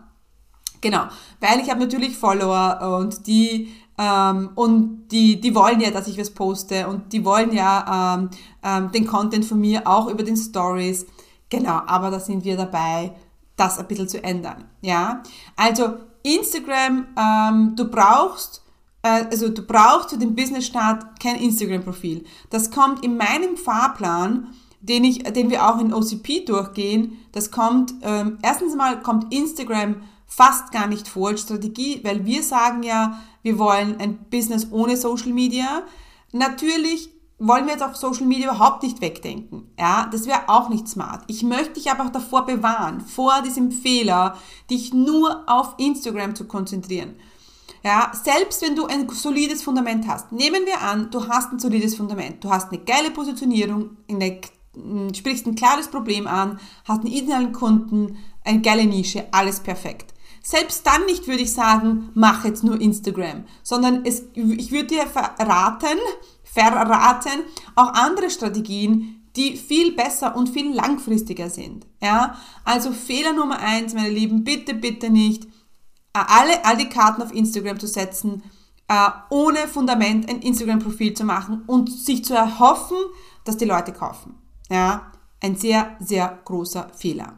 Genau, 0.81 1.03
weil 1.39 1.61
ich 1.61 1.69
habe 1.69 1.79
natürlich 1.79 2.17
Follower 2.17 2.99
und 2.99 3.25
die 3.25 3.69
ähm, 3.97 4.49
und 4.55 5.07
die, 5.09 5.39
die 5.39 5.55
wollen 5.55 5.79
ja, 5.79 5.91
dass 5.91 6.07
ich 6.07 6.17
was 6.17 6.31
poste 6.31 6.87
und 6.87 7.13
die 7.13 7.23
wollen 7.23 7.53
ja 7.53 8.15
ähm, 8.15 8.29
ähm, 8.63 8.91
den 8.91 9.05
Content 9.05 9.45
von 9.45 9.59
mir 9.59 9.87
auch 9.87 10.09
über 10.09 10.23
den 10.23 10.35
Stories. 10.35 11.05
Genau, 11.49 11.81
aber 11.85 12.09
da 12.09 12.19
sind 12.19 12.43
wir 12.43 12.57
dabei, 12.57 13.13
das 13.55 13.79
ein 13.79 13.87
bisschen 13.87 14.09
zu 14.09 14.23
ändern. 14.23 14.65
Ja, 14.81 15.23
also 15.55 15.95
Instagram, 16.23 17.07
ähm, 17.17 17.75
du 17.75 17.89
brauchst 17.89 18.63
äh, 19.03 19.25
also 19.29 19.49
du 19.49 19.61
brauchst 19.61 20.09
für 20.09 20.17
den 20.17 20.35
Business-Start 20.35 21.19
kein 21.19 21.35
Instagram-Profil. 21.35 22.23
Das 22.49 22.71
kommt 22.71 23.03
in 23.03 23.17
meinem 23.17 23.57
Fahrplan, 23.57 24.53
den, 24.81 25.03
ich, 25.03 25.23
den 25.23 25.49
wir 25.49 25.69
auch 25.69 25.79
in 25.79 25.93
OCP 25.93 26.45
durchgehen. 26.45 27.19
Das 27.31 27.51
kommt, 27.51 27.93
ähm, 28.01 28.39
erstens 28.41 28.75
mal 28.75 29.01
kommt 29.01 29.33
Instagram 29.33 29.97
fast 30.25 30.71
gar 30.71 30.87
nicht 30.87 31.07
vor 31.07 31.29
als 31.29 31.41
Strategie, 31.41 32.01
weil 32.03 32.25
wir 32.25 32.41
sagen 32.41 32.83
ja, 32.83 33.21
wir 33.43 33.59
wollen 33.59 33.99
ein 33.99 34.17
Business 34.29 34.67
ohne 34.71 34.97
Social 34.97 35.31
Media. 35.31 35.83
Natürlich 36.31 37.12
wollen 37.39 37.65
wir 37.65 37.73
jetzt 37.73 37.83
auf 37.83 37.95
Social 37.95 38.25
Media 38.25 38.51
überhaupt 38.51 38.83
nicht 38.83 39.01
wegdenken. 39.01 39.71
Ja, 39.77 40.07
das 40.11 40.27
wäre 40.27 40.47
auch 40.47 40.69
nicht 40.69 40.87
smart. 40.87 41.23
Ich 41.27 41.43
möchte 41.43 41.73
dich 41.73 41.91
aber 41.91 42.05
auch 42.05 42.11
davor 42.11 42.45
bewahren, 42.45 43.01
vor 43.01 43.41
diesem 43.41 43.71
Fehler, 43.71 44.37
dich 44.69 44.93
nur 44.93 45.43
auf 45.47 45.75
Instagram 45.77 46.35
zu 46.35 46.45
konzentrieren. 46.45 47.15
Ja, 47.83 48.11
selbst 48.13 48.61
wenn 48.61 48.77
du 48.77 48.85
ein 48.85 49.09
solides 49.09 49.61
Fundament 49.61 50.07
hast. 50.07 50.31
Nehmen 50.31 50.65
wir 50.65 50.81
an, 50.81 51.11
du 51.11 51.27
hast 51.27 51.51
ein 51.51 51.59
solides 51.59 51.95
Fundament. 51.95 52.41
Du 52.43 52.49
hast 52.49 52.71
eine 52.71 52.81
geile 52.81 53.11
Positionierung, 53.11 53.97
eine, 54.09 54.39
sprichst 55.13 55.45
ein 55.45 55.55
klares 55.55 55.89
Problem 55.89 56.25
an, 56.25 56.59
hast 56.85 57.01
einen 57.01 57.11
idealen 57.11 57.51
Kunden, 57.51 58.17
eine 58.45 58.61
geile 58.61 58.85
Nische, 58.85 59.25
alles 59.31 59.59
perfekt. 59.59 60.12
Selbst 60.45 60.85
dann 60.85 61.05
nicht 61.05 61.25
würde 61.27 61.41
ich 61.41 61.53
sagen, 61.53 62.09
mach 62.15 62.43
jetzt 62.43 62.65
nur 62.65 62.79
Instagram, 62.79 63.45
sondern 63.63 64.05
es, 64.05 64.23
ich 64.33 64.71
würde 64.71 64.87
dir 64.87 65.07
verraten, 65.07 65.97
verraten, 66.43 67.43
auch 67.75 67.93
andere 67.93 68.29
Strategien, 68.29 69.23
die 69.37 69.55
viel 69.55 69.93
besser 69.95 70.35
und 70.35 70.49
viel 70.49 70.75
langfristiger 70.75 71.49
sind. 71.49 71.87
Ja, 72.01 72.37
also 72.65 72.91
Fehler 72.91 73.31
Nummer 73.31 73.57
eins, 73.59 73.93
meine 73.93 74.09
Lieben, 74.09 74.43
bitte, 74.43 74.73
bitte 74.73 75.09
nicht 75.09 75.45
äh, 75.45 76.19
alle, 76.27 76.65
all 76.65 76.75
die 76.75 76.89
Karten 76.89 77.21
auf 77.21 77.33
Instagram 77.33 77.79
zu 77.79 77.87
setzen, 77.87 78.43
äh, 78.89 79.09
ohne 79.29 79.67
Fundament 79.69 80.29
ein 80.29 80.41
Instagram-Profil 80.41 81.13
zu 81.13 81.23
machen 81.23 81.63
und 81.67 81.89
sich 81.89 82.25
zu 82.25 82.33
erhoffen, 82.33 82.97
dass 83.45 83.55
die 83.55 83.65
Leute 83.65 83.93
kaufen. 83.93 84.35
Ja, 84.69 85.11
ein 85.41 85.55
sehr, 85.55 85.95
sehr 85.99 86.39
großer 86.43 86.89
Fehler. 86.95 87.37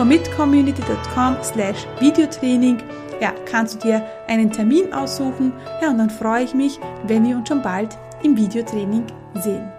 commitcommunity.com 0.00 1.36
slash 1.42 1.86
Videotraining 2.00 2.82
ja, 3.20 3.32
kannst 3.44 3.74
du 3.74 3.78
dir 3.80 4.06
einen 4.28 4.50
Termin 4.50 4.94
aussuchen. 4.94 5.52
Ja, 5.82 5.90
und 5.90 5.98
dann 5.98 6.08
freue 6.08 6.42
ich 6.42 6.54
mich, 6.54 6.80
wenn 7.04 7.22
wir 7.28 7.36
uns 7.36 7.48
schon 7.48 7.60
bald 7.60 7.98
im 8.22 8.34
Videotraining 8.34 9.06
sehen. 9.34 9.70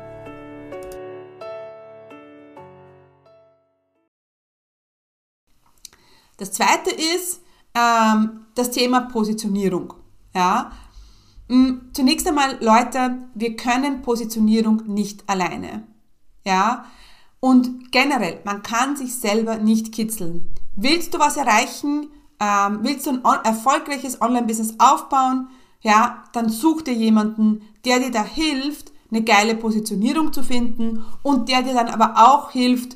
Das 6.38 6.52
zweite 6.52 6.92
ist 6.92 7.42
ähm, 7.74 8.46
das 8.54 8.70
Thema 8.70 9.02
Positionierung. 9.02 9.96
Ja? 10.36 10.72
Mm, 11.48 11.78
zunächst 11.94 12.28
einmal, 12.28 12.64
Leute, 12.64 13.24
wir 13.34 13.56
können 13.56 14.04
Positionierung 14.04 14.84
nicht 14.86 15.28
alleine. 15.28 15.88
Ja? 16.46 16.86
Und 17.42 17.92
generell, 17.92 18.40
man 18.46 18.64
kann 18.64 18.96
sich 18.96 19.16
selber 19.16 19.58
nicht 19.58 19.92
kitzeln. 19.92 20.54
Willst 20.76 21.14
du 21.14 21.20
was 21.20 21.36
erreichen? 21.36 22.08
Ähm, 22.40 22.80
willst 22.84 23.08
du 23.08 23.12
ein 23.12 23.44
erfolgreiches 23.44 24.22
Online-Business 24.22 24.76
aufbauen? 24.78 25.50
Ja, 25.82 26.24
dann 26.34 26.50
such 26.50 26.84
dir 26.84 26.94
jemanden, 26.94 27.64
der 27.84 28.00
dir 28.00 28.12
da 28.12 28.24
hilft, 28.24 28.92
eine 29.10 29.24
geile 29.24 29.56
Positionierung 29.56 30.32
zu 30.32 30.44
finden 30.44 31.04
und 31.24 31.50
der 31.50 31.64
dir 31.64 31.74
dann 31.74 31.90
aber 31.90 32.14
auch 32.16 32.52
hilft, 32.52 32.96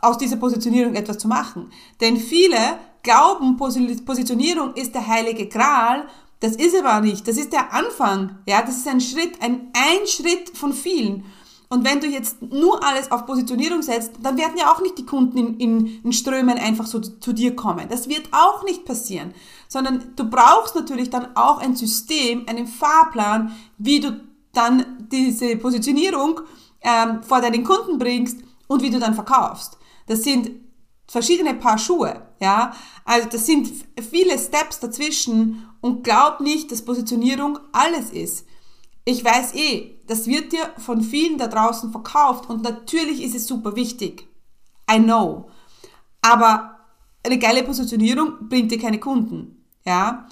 aus 0.00 0.16
dieser 0.16 0.36
Positionierung 0.36 0.94
etwas 0.94 1.18
zu 1.18 1.28
machen. 1.28 1.70
Denn 2.00 2.16
viele 2.16 2.56
glauben, 3.02 3.56
Positionierung 3.56 4.74
ist 4.74 4.94
der 4.94 5.06
heilige 5.06 5.48
Gral. 5.48 6.06
Das 6.40 6.56
ist 6.56 6.76
aber 6.76 7.00
nicht. 7.00 7.26
Das 7.28 7.36
ist 7.36 7.52
der 7.52 7.72
Anfang. 7.72 8.38
Ja, 8.46 8.62
das 8.62 8.78
ist 8.78 8.88
ein 8.88 9.00
Schritt, 9.00 9.40
ein, 9.42 9.72
ein 9.74 10.06
Schritt 10.06 10.56
von 10.56 10.72
vielen. 10.72 11.24
Und 11.72 11.86
wenn 11.86 12.00
du 12.00 12.06
jetzt 12.06 12.42
nur 12.42 12.84
alles 12.84 13.10
auf 13.10 13.24
Positionierung 13.24 13.80
setzt, 13.80 14.12
dann 14.22 14.36
werden 14.36 14.58
ja 14.58 14.70
auch 14.70 14.82
nicht 14.82 14.98
die 14.98 15.06
Kunden 15.06 15.38
in, 15.38 15.56
in, 15.58 16.02
in 16.04 16.12
Strömen 16.12 16.58
einfach 16.58 16.84
so 16.84 17.00
zu, 17.00 17.32
dir 17.32 17.56
kommen. 17.56 17.88
Das 17.88 18.10
wird 18.10 18.28
auch 18.30 18.62
nicht 18.64 18.84
passieren. 18.84 19.32
Sondern 19.68 20.12
du 20.14 20.28
brauchst 20.28 20.74
natürlich 20.74 21.08
dann 21.08 21.34
auch 21.34 21.56
ein 21.62 21.74
System, 21.74 22.44
einen 22.46 22.66
Fahrplan, 22.66 23.56
wie 23.78 24.00
du 24.00 24.20
dann 24.52 25.08
diese 25.10 25.56
Positionierung 25.56 26.42
ähm, 26.82 27.22
vor 27.22 27.40
deinen 27.40 27.64
Kunden 27.64 27.96
bringst 27.96 28.40
und 28.66 28.82
wie 28.82 28.90
du 28.90 28.98
dann 28.98 29.14
verkaufst. 29.14 29.78
Das 30.08 30.24
sind 30.24 30.50
verschiedene 31.08 31.54
Paar 31.54 31.78
Schuhe, 31.78 32.20
ja. 32.38 32.74
Also 33.06 33.30
das 33.30 33.46
sind 33.46 33.72
viele 34.10 34.38
Steps 34.38 34.78
dazwischen 34.78 35.66
und 35.80 36.04
glaub 36.04 36.40
nicht, 36.40 36.70
dass 36.70 36.84
Positionierung 36.84 37.60
alles 37.72 38.10
ist. 38.10 38.44
Ich 39.04 39.24
weiß 39.24 39.54
eh, 39.54 39.98
das 40.06 40.26
wird 40.26 40.52
dir 40.52 40.70
von 40.78 41.02
vielen 41.02 41.38
da 41.38 41.48
draußen 41.48 41.90
verkauft 41.90 42.48
und 42.48 42.62
natürlich 42.62 43.22
ist 43.22 43.34
es 43.34 43.46
super 43.46 43.74
wichtig. 43.74 44.28
I 44.90 44.98
know. 44.98 45.48
Aber 46.20 46.78
eine 47.24 47.38
geile 47.38 47.64
Positionierung 47.64 48.48
bringt 48.48 48.70
dir 48.70 48.78
keine 48.78 49.00
Kunden. 49.00 49.64
Ja? 49.84 50.26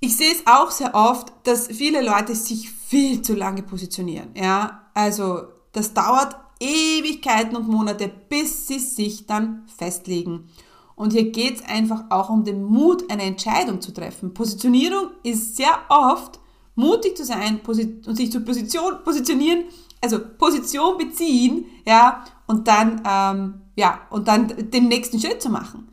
Ich 0.00 0.16
sehe 0.16 0.32
es 0.32 0.46
auch 0.46 0.70
sehr 0.70 0.94
oft, 0.94 1.32
dass 1.44 1.68
viele 1.68 2.02
Leute 2.02 2.34
sich 2.34 2.70
viel 2.70 3.22
zu 3.22 3.34
lange 3.34 3.62
positionieren. 3.62 4.30
Ja? 4.34 4.88
Also, 4.94 5.44
das 5.72 5.94
dauert 5.94 6.36
Ewigkeiten 6.60 7.56
und 7.56 7.68
Monate, 7.68 8.10
bis 8.28 8.66
sie 8.66 8.78
sich 8.78 9.26
dann 9.26 9.66
festlegen. 9.76 10.48
Und 10.96 11.12
hier 11.12 11.30
geht 11.30 11.56
es 11.56 11.64
einfach 11.64 12.04
auch 12.10 12.30
um 12.30 12.44
den 12.44 12.62
Mut, 12.62 13.10
eine 13.10 13.24
Entscheidung 13.24 13.80
zu 13.80 13.92
treffen. 13.92 14.34
Positionierung 14.34 15.10
ist 15.24 15.56
sehr 15.56 15.76
oft 15.88 16.38
mutig 16.74 17.16
zu 17.16 17.24
sein 17.24 17.60
und 17.64 18.16
sich 18.16 18.32
zu 18.32 18.40
Position, 18.40 19.02
positionieren, 19.04 19.64
also 20.00 20.18
Position 20.38 20.98
beziehen, 20.98 21.66
ja, 21.86 22.24
und 22.46 22.68
dann, 22.68 23.02
ähm, 23.06 23.62
ja, 23.76 24.02
und 24.10 24.28
dann 24.28 24.70
den 24.70 24.88
nächsten 24.88 25.18
Schritt 25.20 25.40
zu 25.40 25.50
machen. 25.50 25.88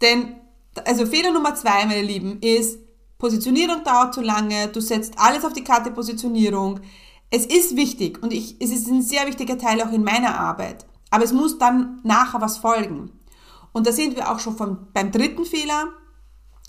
Denn, 0.00 0.36
also 0.84 1.06
Fehler 1.06 1.32
Nummer 1.32 1.54
zwei, 1.54 1.86
meine 1.86 2.02
Lieben, 2.02 2.38
ist, 2.40 2.78
Positionierung 3.18 3.82
dauert 3.84 4.14
zu 4.14 4.20
lange, 4.20 4.68
du 4.68 4.80
setzt 4.80 5.18
alles 5.18 5.44
auf 5.44 5.52
die 5.52 5.64
Karte 5.64 5.90
Positionierung. 5.90 6.80
Es 7.30 7.46
ist 7.46 7.76
wichtig 7.76 8.22
und 8.22 8.32
ich, 8.32 8.60
es 8.60 8.70
ist 8.70 8.88
ein 8.88 9.02
sehr 9.02 9.26
wichtiger 9.26 9.56
Teil 9.56 9.80
auch 9.82 9.92
in 9.92 10.04
meiner 10.04 10.38
Arbeit, 10.38 10.84
aber 11.10 11.24
es 11.24 11.32
muss 11.32 11.58
dann 11.58 12.00
nachher 12.02 12.40
was 12.40 12.58
folgen. 12.58 13.10
Und 13.72 13.86
da 13.86 13.92
sind 13.92 14.14
wir 14.14 14.30
auch 14.30 14.38
schon 14.38 14.56
vom, 14.56 14.88
beim 14.92 15.10
dritten 15.10 15.44
Fehler, 15.44 15.88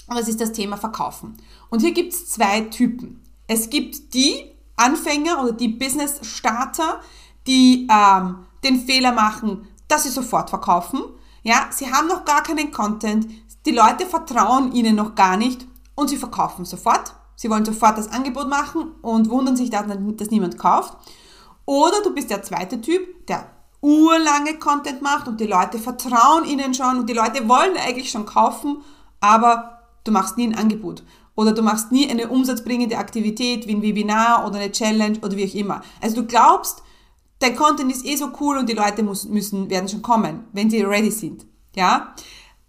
und 0.08 0.18
das 0.18 0.28
ist 0.28 0.40
das 0.40 0.52
Thema 0.52 0.78
Verkaufen. 0.78 1.36
Und 1.70 1.82
hier 1.82 1.94
gibt 1.94 2.14
es 2.14 2.30
zwei 2.30 2.62
Typen. 2.62 3.25
Es 3.48 3.70
gibt 3.70 4.14
die 4.14 4.52
Anfänger 4.76 5.44
oder 5.44 5.52
die 5.54 5.70
Business-Starter, 5.70 7.02
die 7.48 7.88
ähm, 7.90 8.46
den 8.64 8.80
Fehler 8.86 9.12
machen, 9.12 9.68
dass 9.88 10.04
sie 10.04 10.10
sofort 10.10 10.50
verkaufen. 10.50 11.02
Ja, 11.44 11.68
sie 11.70 11.92
haben 11.92 12.08
noch 12.08 12.26
gar 12.26 12.44
keinen 12.44 12.72
Content, 12.72 13.28
die 13.66 13.72
Leute 13.72 14.06
vertrauen 14.06 14.72
ihnen 14.74 14.96
noch 14.96 15.16
gar 15.16 15.38
nicht 15.38 15.66
und 15.96 16.10
sie 16.10 16.18
verkaufen 16.18 16.66
sofort. 16.66 17.16
Sie 17.36 17.50
wollen 17.50 17.66
sofort 17.66 17.98
das 17.98 18.12
Angebot 18.12 18.48
machen 18.48 18.94
und 19.02 19.30
wundern 19.30 19.56
sich 19.56 19.70
dann, 19.70 20.18
dass 20.18 20.30
niemand 20.30 20.58
kauft. 20.58 20.96
Oder 21.66 22.02
du 22.04 22.14
bist 22.14 22.30
der 22.30 22.44
zweite 22.44 22.80
Typ, 22.80 23.28
der 23.28 23.50
urlange 23.82 24.58
Content 24.58 25.02
macht 25.02 25.28
und 25.28 25.40
die 25.40 25.48
Leute 25.48 25.80
vertrauen 25.80 26.46
ihnen 26.46 26.74
schon 26.74 27.00
und 27.00 27.10
die 27.10 27.14
Leute 27.14 27.48
wollen 27.48 27.78
eigentlich 27.78 28.10
schon 28.10 28.26
kaufen, 28.26 28.84
aber 29.20 29.82
du 30.04 30.12
machst 30.12 30.38
nie 30.38 30.48
ein 30.48 30.56
Angebot. 30.56 31.04
Oder 31.36 31.52
du 31.52 31.62
machst 31.62 31.92
nie 31.92 32.10
eine 32.10 32.30
umsatzbringende 32.30 32.98
Aktivität 32.98 33.68
wie 33.68 33.76
ein 33.76 33.82
Webinar 33.82 34.48
oder 34.48 34.60
eine 34.60 34.72
Challenge 34.72 35.20
oder 35.20 35.36
wie 35.36 35.50
auch 35.50 35.54
immer. 35.54 35.82
Also 36.02 36.22
du 36.22 36.28
glaubst, 36.28 36.82
dein 37.40 37.56
Content 37.56 37.92
ist 37.92 38.06
eh 38.06 38.16
so 38.16 38.32
cool 38.40 38.58
und 38.58 38.70
die 38.70 38.74
Leute 38.74 39.04
müssen, 39.04 39.70
werden 39.70 39.90
schon 39.90 40.02
kommen, 40.02 40.46
wenn 40.54 40.70
sie 40.70 40.82
ready 40.82 41.12
sind. 41.12 41.46
Ja? 41.76 42.16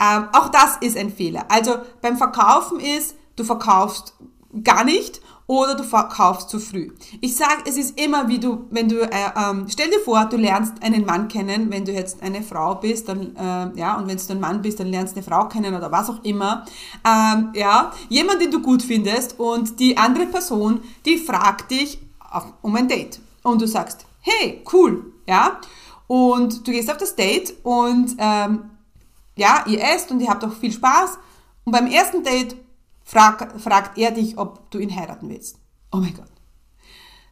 Ähm, 0.01 0.29
auch 0.33 0.49
das 0.49 0.77
ist 0.81 0.97
ein 0.97 1.11
Fehler. 1.11 1.47
Also 1.49 1.77
beim 2.03 2.17
Verkaufen 2.17 2.81
ist, 2.81 3.17
du 3.37 3.45
verkaufst 3.45 4.15
gar 4.65 4.85
nicht 4.85 5.21
oder 5.47 5.77
du 5.77 5.85
verkaufst 5.85 6.51
zu 6.51 6.59
früh. 6.59 6.91
Ich 7.21 7.37
sage, 7.37 7.63
es 7.67 7.77
ist 7.77 8.01
immer 8.01 8.29
wie 8.29 8.39
du, 8.39 8.67
wenn 8.71 8.89
du, 8.89 9.01
äh, 9.01 9.31
ähm, 9.37 9.67
stell 9.69 9.91
dir 9.91 10.01
vor, 10.01 10.25
du 10.25 10.37
lernst 10.37 10.83
einen 10.83 11.05
Mann 11.05 11.29
kennen, 11.29 11.71
wenn 11.71 11.85
du 11.85 11.93
jetzt 11.93 12.23
eine 12.23 12.43
Frau 12.43 12.75
bist, 12.75 13.09
dann, 13.09 13.37
äh, 13.37 13.79
ja, 13.79 13.97
und 13.97 14.09
wenn 14.09 14.17
du 14.17 14.33
ein 14.33 14.41
Mann 14.41 14.63
bist, 14.63 14.81
dann 14.81 14.89
lernst 14.89 15.15
du 15.15 15.21
eine 15.21 15.27
Frau 15.27 15.49
kennen 15.49 15.75
oder 15.75 15.93
was 15.93 16.11
auch 16.11 16.23
immer, 16.25 16.65
ähm, 17.05 17.51
ja, 17.55 17.93
jemand, 18.09 18.43
den 18.43 18.51
du 18.51 18.61
gut 18.61 18.83
findest 18.83 19.39
und 19.39 19.79
die 19.79 19.97
andere 19.97 20.27
Person, 20.27 20.81
die 21.05 21.19
fragt 21.19 21.71
dich 21.71 22.01
um 22.63 22.75
ein 22.75 22.89
Date. 22.89 23.21
Und 23.43 23.63
du 23.63 23.69
sagst, 23.69 24.05
hey, 24.21 24.63
cool, 24.73 25.13
ja, 25.29 25.61
und 26.09 26.67
du 26.67 26.73
gehst 26.73 26.91
auf 26.91 26.97
das 26.97 27.15
Date 27.15 27.55
und, 27.63 28.17
ähm, 28.19 28.71
ja, 29.37 29.65
ihr 29.67 29.83
esst 29.83 30.11
und 30.11 30.21
ihr 30.21 30.29
habt 30.29 30.45
auch 30.45 30.53
viel 30.53 30.73
Spaß. 30.73 31.19
Und 31.65 31.73
beim 31.73 31.87
ersten 31.87 32.23
Date 32.23 32.57
frag, 33.07 33.59
fragt 33.59 33.97
er 33.97 34.11
dich, 34.11 34.37
ob 34.37 34.71
du 34.71 34.79
ihn 34.79 34.95
heiraten 34.95 35.31
willst. 35.31 35.57
Oh 35.93 35.99
mein 35.99 36.15
Gott. 36.15 36.27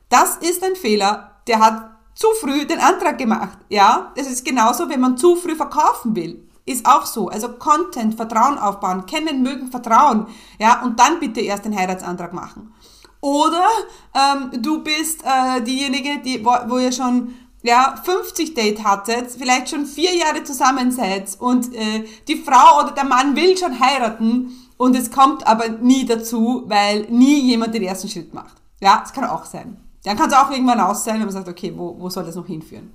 Das 0.08 0.36
ist 0.36 0.62
ein 0.62 0.76
Fehler, 0.76 1.42
der 1.46 1.58
hat 1.58 1.90
zu 2.14 2.28
früh 2.40 2.64
den 2.64 2.78
Antrag 2.78 3.18
gemacht. 3.18 3.58
Ja, 3.68 4.12
es 4.16 4.30
ist 4.30 4.44
genauso, 4.44 4.88
wenn 4.88 5.00
man 5.00 5.18
zu 5.18 5.36
früh 5.36 5.56
verkaufen 5.56 6.14
will. 6.14 6.48
Ist 6.64 6.86
auch 6.86 7.04
so. 7.04 7.28
Also 7.28 7.48
Content, 7.54 8.14
Vertrauen 8.14 8.56
aufbauen, 8.56 9.04
kennen, 9.04 9.42
mögen, 9.42 9.70
vertrauen. 9.70 10.28
Ja, 10.58 10.82
und 10.82 10.98
dann 10.98 11.20
bitte 11.20 11.40
erst 11.40 11.64
den 11.64 11.76
Heiratsantrag 11.76 12.32
machen. 12.32 12.72
Oder 13.20 13.66
ähm, 14.14 14.62
du 14.62 14.82
bist 14.82 15.22
äh, 15.24 15.60
diejenige, 15.62 16.20
die, 16.24 16.44
wo, 16.44 16.52
wo 16.68 16.78
ihr 16.78 16.92
schon 16.92 17.34
ja, 17.62 17.94
50 18.02 18.54
Date 18.54 18.84
hattet, 18.84 19.30
vielleicht 19.30 19.70
schon 19.70 19.86
vier 19.86 20.14
Jahre 20.14 20.44
zusammen 20.44 20.92
seid 20.92 21.34
und 21.38 21.74
äh, 21.74 22.04
die 22.28 22.36
Frau 22.36 22.82
oder 22.82 22.92
der 22.92 23.04
Mann 23.04 23.34
will 23.34 23.56
schon 23.56 23.80
heiraten 23.80 24.63
und 24.76 24.96
es 24.96 25.10
kommt 25.10 25.46
aber 25.46 25.68
nie 25.68 26.04
dazu, 26.04 26.64
weil 26.66 27.06
nie 27.10 27.40
jemand 27.40 27.74
den 27.74 27.82
ersten 27.82 28.08
Schritt 28.08 28.34
macht. 28.34 28.56
Ja, 28.80 28.98
das 29.00 29.12
kann 29.12 29.24
auch 29.24 29.44
sein. 29.44 29.76
Dann 30.04 30.18
kann 30.18 30.28
es 30.28 30.36
auch 30.36 30.50
irgendwann 30.50 30.80
aus 30.80 31.02
sein, 31.02 31.14
wenn 31.14 31.22
man 31.22 31.32
sagt, 31.32 31.48
okay, 31.48 31.72
wo, 31.74 31.98
wo 31.98 32.10
soll 32.10 32.24
das 32.24 32.34
noch 32.34 32.46
hinführen? 32.46 32.92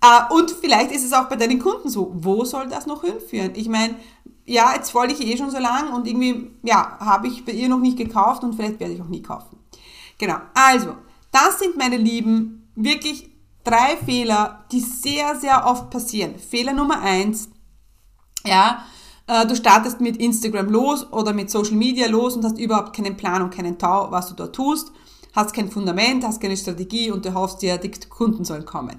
Äh, 0.00 0.32
und 0.32 0.50
vielleicht 0.50 0.90
ist 0.90 1.04
es 1.04 1.12
auch 1.12 1.28
bei 1.28 1.36
deinen 1.36 1.58
Kunden 1.58 1.90
so, 1.90 2.12
wo 2.14 2.44
soll 2.44 2.68
das 2.68 2.86
noch 2.86 3.04
hinführen? 3.04 3.52
Ich 3.54 3.68
meine, 3.68 3.96
ja, 4.46 4.72
jetzt 4.74 4.90
folge 4.90 5.12
ich 5.12 5.20
eh 5.20 5.36
schon 5.36 5.50
so 5.50 5.58
lang 5.58 5.92
und 5.92 6.06
irgendwie, 6.06 6.50
ja, 6.62 6.98
habe 6.98 7.28
ich 7.28 7.44
bei 7.44 7.52
ihr 7.52 7.68
noch 7.68 7.78
nicht 7.78 7.98
gekauft 7.98 8.42
und 8.42 8.54
vielleicht 8.54 8.80
werde 8.80 8.94
ich 8.94 9.02
auch 9.02 9.08
nie 9.08 9.22
kaufen. 9.22 9.58
Genau, 10.18 10.36
also, 10.54 10.96
das 11.30 11.58
sind 11.58 11.76
meine 11.76 11.98
Lieben 11.98 12.70
wirklich 12.74 13.30
drei 13.62 13.96
Fehler, 13.96 14.64
die 14.72 14.80
sehr, 14.80 15.36
sehr 15.36 15.66
oft 15.66 15.90
passieren. 15.90 16.38
Fehler 16.38 16.72
Nummer 16.72 17.00
eins, 17.00 17.50
ja, 18.44 18.84
du 19.46 19.54
startest 19.54 20.00
mit 20.00 20.16
Instagram 20.16 20.70
los 20.70 21.06
oder 21.12 21.32
mit 21.32 21.50
Social 21.50 21.76
Media 21.76 22.08
los 22.08 22.36
und 22.36 22.44
hast 22.44 22.58
überhaupt 22.58 22.94
keinen 22.94 23.16
Plan 23.16 23.42
und 23.42 23.54
keinen 23.54 23.78
Tau, 23.78 24.10
was 24.10 24.28
du 24.28 24.34
dort 24.34 24.54
tust, 24.56 24.90
hast 25.34 25.54
kein 25.54 25.70
Fundament, 25.70 26.24
hast 26.24 26.40
keine 26.40 26.56
Strategie 26.56 27.10
und 27.10 27.24
du 27.24 27.34
hoffst 27.34 27.62
dir, 27.62 27.78
die 27.78 27.90
Kunden 28.08 28.44
sollen 28.44 28.64
kommen. 28.64 28.96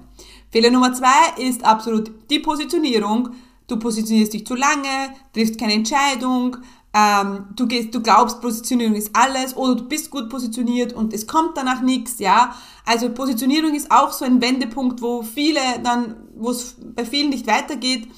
Fehler 0.50 0.70
Nummer 0.70 0.94
zwei 0.94 1.42
ist 1.42 1.64
absolut 1.64 2.10
die 2.30 2.38
Positionierung. 2.38 3.30
Du 3.66 3.78
positionierst 3.78 4.32
dich 4.32 4.46
zu 4.46 4.54
lange, 4.54 5.14
triffst 5.32 5.58
keine 5.58 5.74
Entscheidung, 5.74 6.56
ähm, 6.94 7.46
du, 7.56 7.66
gehst, 7.66 7.94
du 7.94 8.02
glaubst, 8.02 8.40
Positionierung 8.42 8.94
ist 8.94 9.10
alles 9.14 9.56
oder 9.56 9.76
du 9.76 9.84
bist 9.84 10.10
gut 10.10 10.28
positioniert 10.28 10.92
und 10.92 11.14
es 11.14 11.26
kommt 11.26 11.56
danach 11.56 11.80
nichts, 11.80 12.18
ja. 12.18 12.54
Also 12.84 13.08
Positionierung 13.10 13.74
ist 13.74 13.90
auch 13.90 14.12
so 14.12 14.24
ein 14.26 14.42
Wendepunkt, 14.42 15.00
wo 15.00 15.22
viele 15.22 15.60
dann, 15.82 16.16
wo 16.36 16.50
es 16.50 16.76
bei 16.94 17.06
vielen 17.06 17.30
nicht 17.30 17.46
weitergeht 17.46 18.08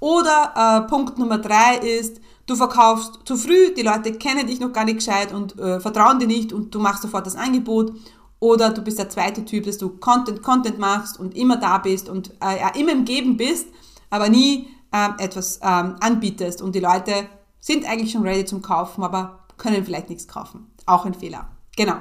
Oder 0.00 0.52
äh, 0.56 0.88
Punkt 0.88 1.18
Nummer 1.18 1.38
drei 1.38 1.76
ist, 1.76 2.20
du 2.46 2.56
verkaufst 2.56 3.20
zu 3.24 3.36
früh, 3.36 3.74
die 3.74 3.82
Leute 3.82 4.12
kennen 4.12 4.46
dich 4.46 4.58
noch 4.58 4.72
gar 4.72 4.84
nicht 4.84 4.98
gescheit 4.98 5.32
und 5.32 5.58
äh, 5.58 5.78
vertrauen 5.78 6.18
dir 6.18 6.26
nicht 6.26 6.52
und 6.52 6.74
du 6.74 6.80
machst 6.80 7.02
sofort 7.02 7.26
das 7.26 7.36
Angebot. 7.36 7.92
Oder 8.40 8.70
du 8.70 8.80
bist 8.80 8.98
der 8.98 9.10
zweite 9.10 9.44
Typ, 9.44 9.64
dass 9.64 9.76
du 9.76 9.90
Content, 9.90 10.42
Content 10.42 10.78
machst 10.78 11.20
und 11.20 11.36
immer 11.36 11.58
da 11.58 11.76
bist 11.76 12.08
und 12.08 12.32
äh, 12.42 12.80
immer 12.80 12.92
im 12.92 13.04
Geben 13.04 13.36
bist, 13.36 13.68
aber 14.08 14.30
nie 14.30 14.68
äh, 14.92 15.22
etwas 15.22 15.60
ähm, 15.62 15.96
anbietest 16.00 16.62
und 16.62 16.74
die 16.74 16.80
Leute 16.80 17.28
sind 17.60 17.84
eigentlich 17.84 18.12
schon 18.12 18.22
ready 18.22 18.46
zum 18.46 18.62
Kaufen, 18.62 19.04
aber 19.04 19.40
können 19.58 19.84
vielleicht 19.84 20.08
nichts 20.08 20.26
kaufen. 20.26 20.72
Auch 20.86 21.04
ein 21.04 21.12
Fehler. 21.12 21.48
Genau. 21.76 21.96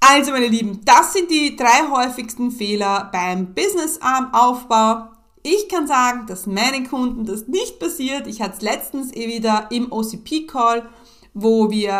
Also 0.00 0.32
meine 0.32 0.48
Lieben, 0.48 0.80
das 0.84 1.12
sind 1.12 1.30
die 1.30 1.56
drei 1.56 1.88
häufigsten 1.90 2.50
Fehler 2.50 3.10
beim 3.12 3.54
Business-Aufbau. 3.54 5.08
Ich 5.42 5.68
kann 5.68 5.86
sagen, 5.86 6.26
dass 6.26 6.46
meinen 6.46 6.88
Kunden 6.88 7.24
das 7.24 7.48
nicht 7.48 7.78
passiert. 7.78 8.26
Ich 8.26 8.42
hatte 8.42 8.56
es 8.56 8.62
letztens 8.62 9.14
eh 9.14 9.28
wieder 9.28 9.68
im 9.70 9.90
OCP-Call 9.90 10.88
wo 11.34 11.70
wir 11.70 11.90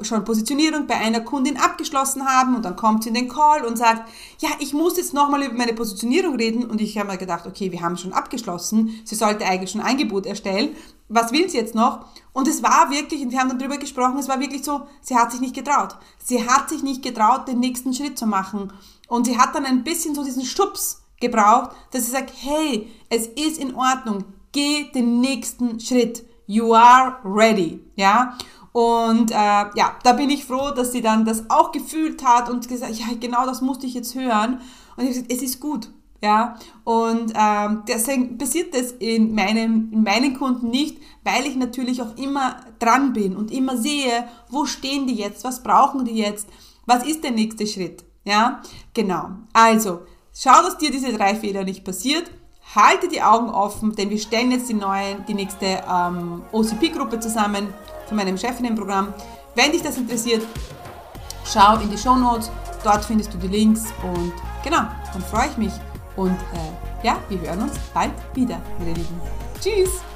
äh, 0.00 0.04
schon 0.04 0.24
Positionierung 0.24 0.86
bei 0.86 0.96
einer 0.96 1.20
Kundin 1.20 1.56
abgeschlossen 1.56 2.26
haben 2.26 2.56
und 2.56 2.64
dann 2.64 2.76
kommt 2.76 3.04
sie 3.04 3.10
in 3.10 3.14
den 3.14 3.28
Call 3.28 3.64
und 3.64 3.78
sagt, 3.78 4.10
ja, 4.40 4.48
ich 4.58 4.72
muss 4.72 4.96
jetzt 4.96 5.14
nochmal 5.14 5.44
über 5.44 5.54
meine 5.54 5.72
Positionierung 5.72 6.34
reden 6.34 6.64
und 6.64 6.80
ich 6.80 6.98
habe 6.98 7.10
mir 7.10 7.18
gedacht, 7.18 7.46
okay, 7.46 7.70
wir 7.70 7.80
haben 7.80 7.96
schon 7.96 8.12
abgeschlossen, 8.12 9.00
sie 9.04 9.14
sollte 9.14 9.44
eigentlich 9.44 9.70
schon 9.70 9.80
ein 9.80 9.86
Angebot 9.92 10.26
erstellen, 10.26 10.74
was 11.08 11.30
will 11.30 11.48
sie 11.48 11.58
jetzt 11.58 11.74
noch? 11.74 12.06
Und 12.32 12.48
es 12.48 12.62
war 12.62 12.90
wirklich, 12.90 13.22
und 13.22 13.30
wir 13.30 13.38
haben 13.38 13.50
dann 13.50 13.58
drüber 13.58 13.76
gesprochen, 13.76 14.18
es 14.18 14.28
war 14.28 14.40
wirklich 14.40 14.64
so, 14.64 14.82
sie 15.02 15.14
hat 15.14 15.30
sich 15.30 15.40
nicht 15.40 15.54
getraut. 15.54 15.96
Sie 16.18 16.48
hat 16.48 16.70
sich 16.70 16.82
nicht 16.82 17.02
getraut, 17.02 17.46
den 17.46 17.60
nächsten 17.60 17.92
Schritt 17.92 18.18
zu 18.18 18.26
machen. 18.26 18.72
Und 19.08 19.26
sie 19.26 19.38
hat 19.38 19.54
dann 19.54 19.66
ein 19.66 19.84
bisschen 19.84 20.14
so 20.14 20.24
diesen 20.24 20.44
Stups 20.44 21.01
gebraucht, 21.22 21.70
dass 21.90 22.04
sie 22.04 22.10
sagt, 22.10 22.32
hey, 22.42 22.88
es 23.08 23.26
ist 23.26 23.58
in 23.58 23.74
Ordnung, 23.74 24.24
geh 24.52 24.90
den 24.94 25.20
nächsten 25.20 25.80
Schritt. 25.80 26.24
You 26.46 26.74
are 26.74 27.16
ready. 27.24 27.80
Ja? 27.96 28.36
Und 28.72 29.30
äh, 29.30 29.34
ja, 29.34 29.96
da 30.02 30.12
bin 30.12 30.28
ich 30.28 30.44
froh, 30.44 30.70
dass 30.70 30.92
sie 30.92 31.00
dann 31.00 31.24
das 31.24 31.48
auch 31.48 31.72
gefühlt 31.72 32.24
hat 32.24 32.50
und 32.50 32.68
gesagt, 32.68 32.94
ja, 32.94 33.06
genau 33.18 33.46
das 33.46 33.60
musste 33.60 33.86
ich 33.86 33.94
jetzt 33.94 34.14
hören. 34.14 34.60
Und 34.96 35.04
ich 35.04 35.10
habe 35.10 35.14
gesagt, 35.14 35.32
es 35.32 35.42
ist 35.42 35.60
gut. 35.60 35.88
Ja, 36.24 36.56
und 36.84 37.32
ähm, 37.34 37.82
deswegen 37.88 38.38
passiert 38.38 38.74
das 38.74 38.92
in, 38.92 39.34
meinem, 39.34 39.90
in 39.92 40.04
meinen 40.04 40.38
Kunden 40.38 40.70
nicht, 40.70 40.98
weil 41.24 41.46
ich 41.46 41.56
natürlich 41.56 42.00
auch 42.00 42.16
immer 42.16 42.60
dran 42.78 43.12
bin 43.12 43.34
und 43.34 43.50
immer 43.50 43.76
sehe, 43.76 44.28
wo 44.48 44.64
stehen 44.64 45.08
die 45.08 45.16
jetzt, 45.16 45.42
was 45.42 45.64
brauchen 45.64 46.04
die 46.04 46.14
jetzt, 46.14 46.46
was 46.86 47.04
ist 47.04 47.24
der 47.24 47.32
nächste 47.32 47.66
Schritt. 47.66 48.04
Ja, 48.24 48.62
genau. 48.94 49.30
Also, 49.52 50.02
schau, 50.34 50.62
dass 50.62 50.78
dir 50.78 50.90
diese 50.90 51.12
drei 51.12 51.34
Fehler 51.34 51.64
nicht 51.64 51.84
passiert. 51.84 52.30
Halte 52.74 53.08
die 53.08 53.22
Augen 53.22 53.50
offen, 53.50 53.94
denn 53.94 54.08
wir 54.10 54.18
stellen 54.18 54.50
jetzt 54.50 54.68
die 54.68 54.74
neue, 54.74 55.16
die 55.28 55.34
nächste 55.34 55.82
ähm, 55.90 56.42
OCP-Gruppe 56.52 57.20
zusammen 57.20 57.68
von 58.06 58.16
meinem 58.16 58.38
Chefinnenprogramm. 58.38 59.12
Wenn 59.54 59.72
dich 59.72 59.82
das 59.82 59.98
interessiert, 59.98 60.42
schau 61.44 61.76
in 61.76 61.90
die 61.90 61.98
Show 61.98 62.16
Notes. 62.16 62.50
Dort 62.82 63.04
findest 63.04 63.32
du 63.34 63.38
die 63.38 63.48
Links 63.48 63.84
und 64.02 64.32
genau, 64.64 64.82
dann 65.12 65.22
freue 65.22 65.48
ich 65.48 65.56
mich. 65.56 65.72
Und 66.16 66.32
äh, 66.32 67.06
ja, 67.06 67.16
wir 67.28 67.40
hören 67.40 67.62
uns 67.62 67.72
bald 67.94 68.12
wieder, 68.34 68.60
meine 68.78 68.92
Lieben. 68.92 69.20
Tschüss! 69.60 70.11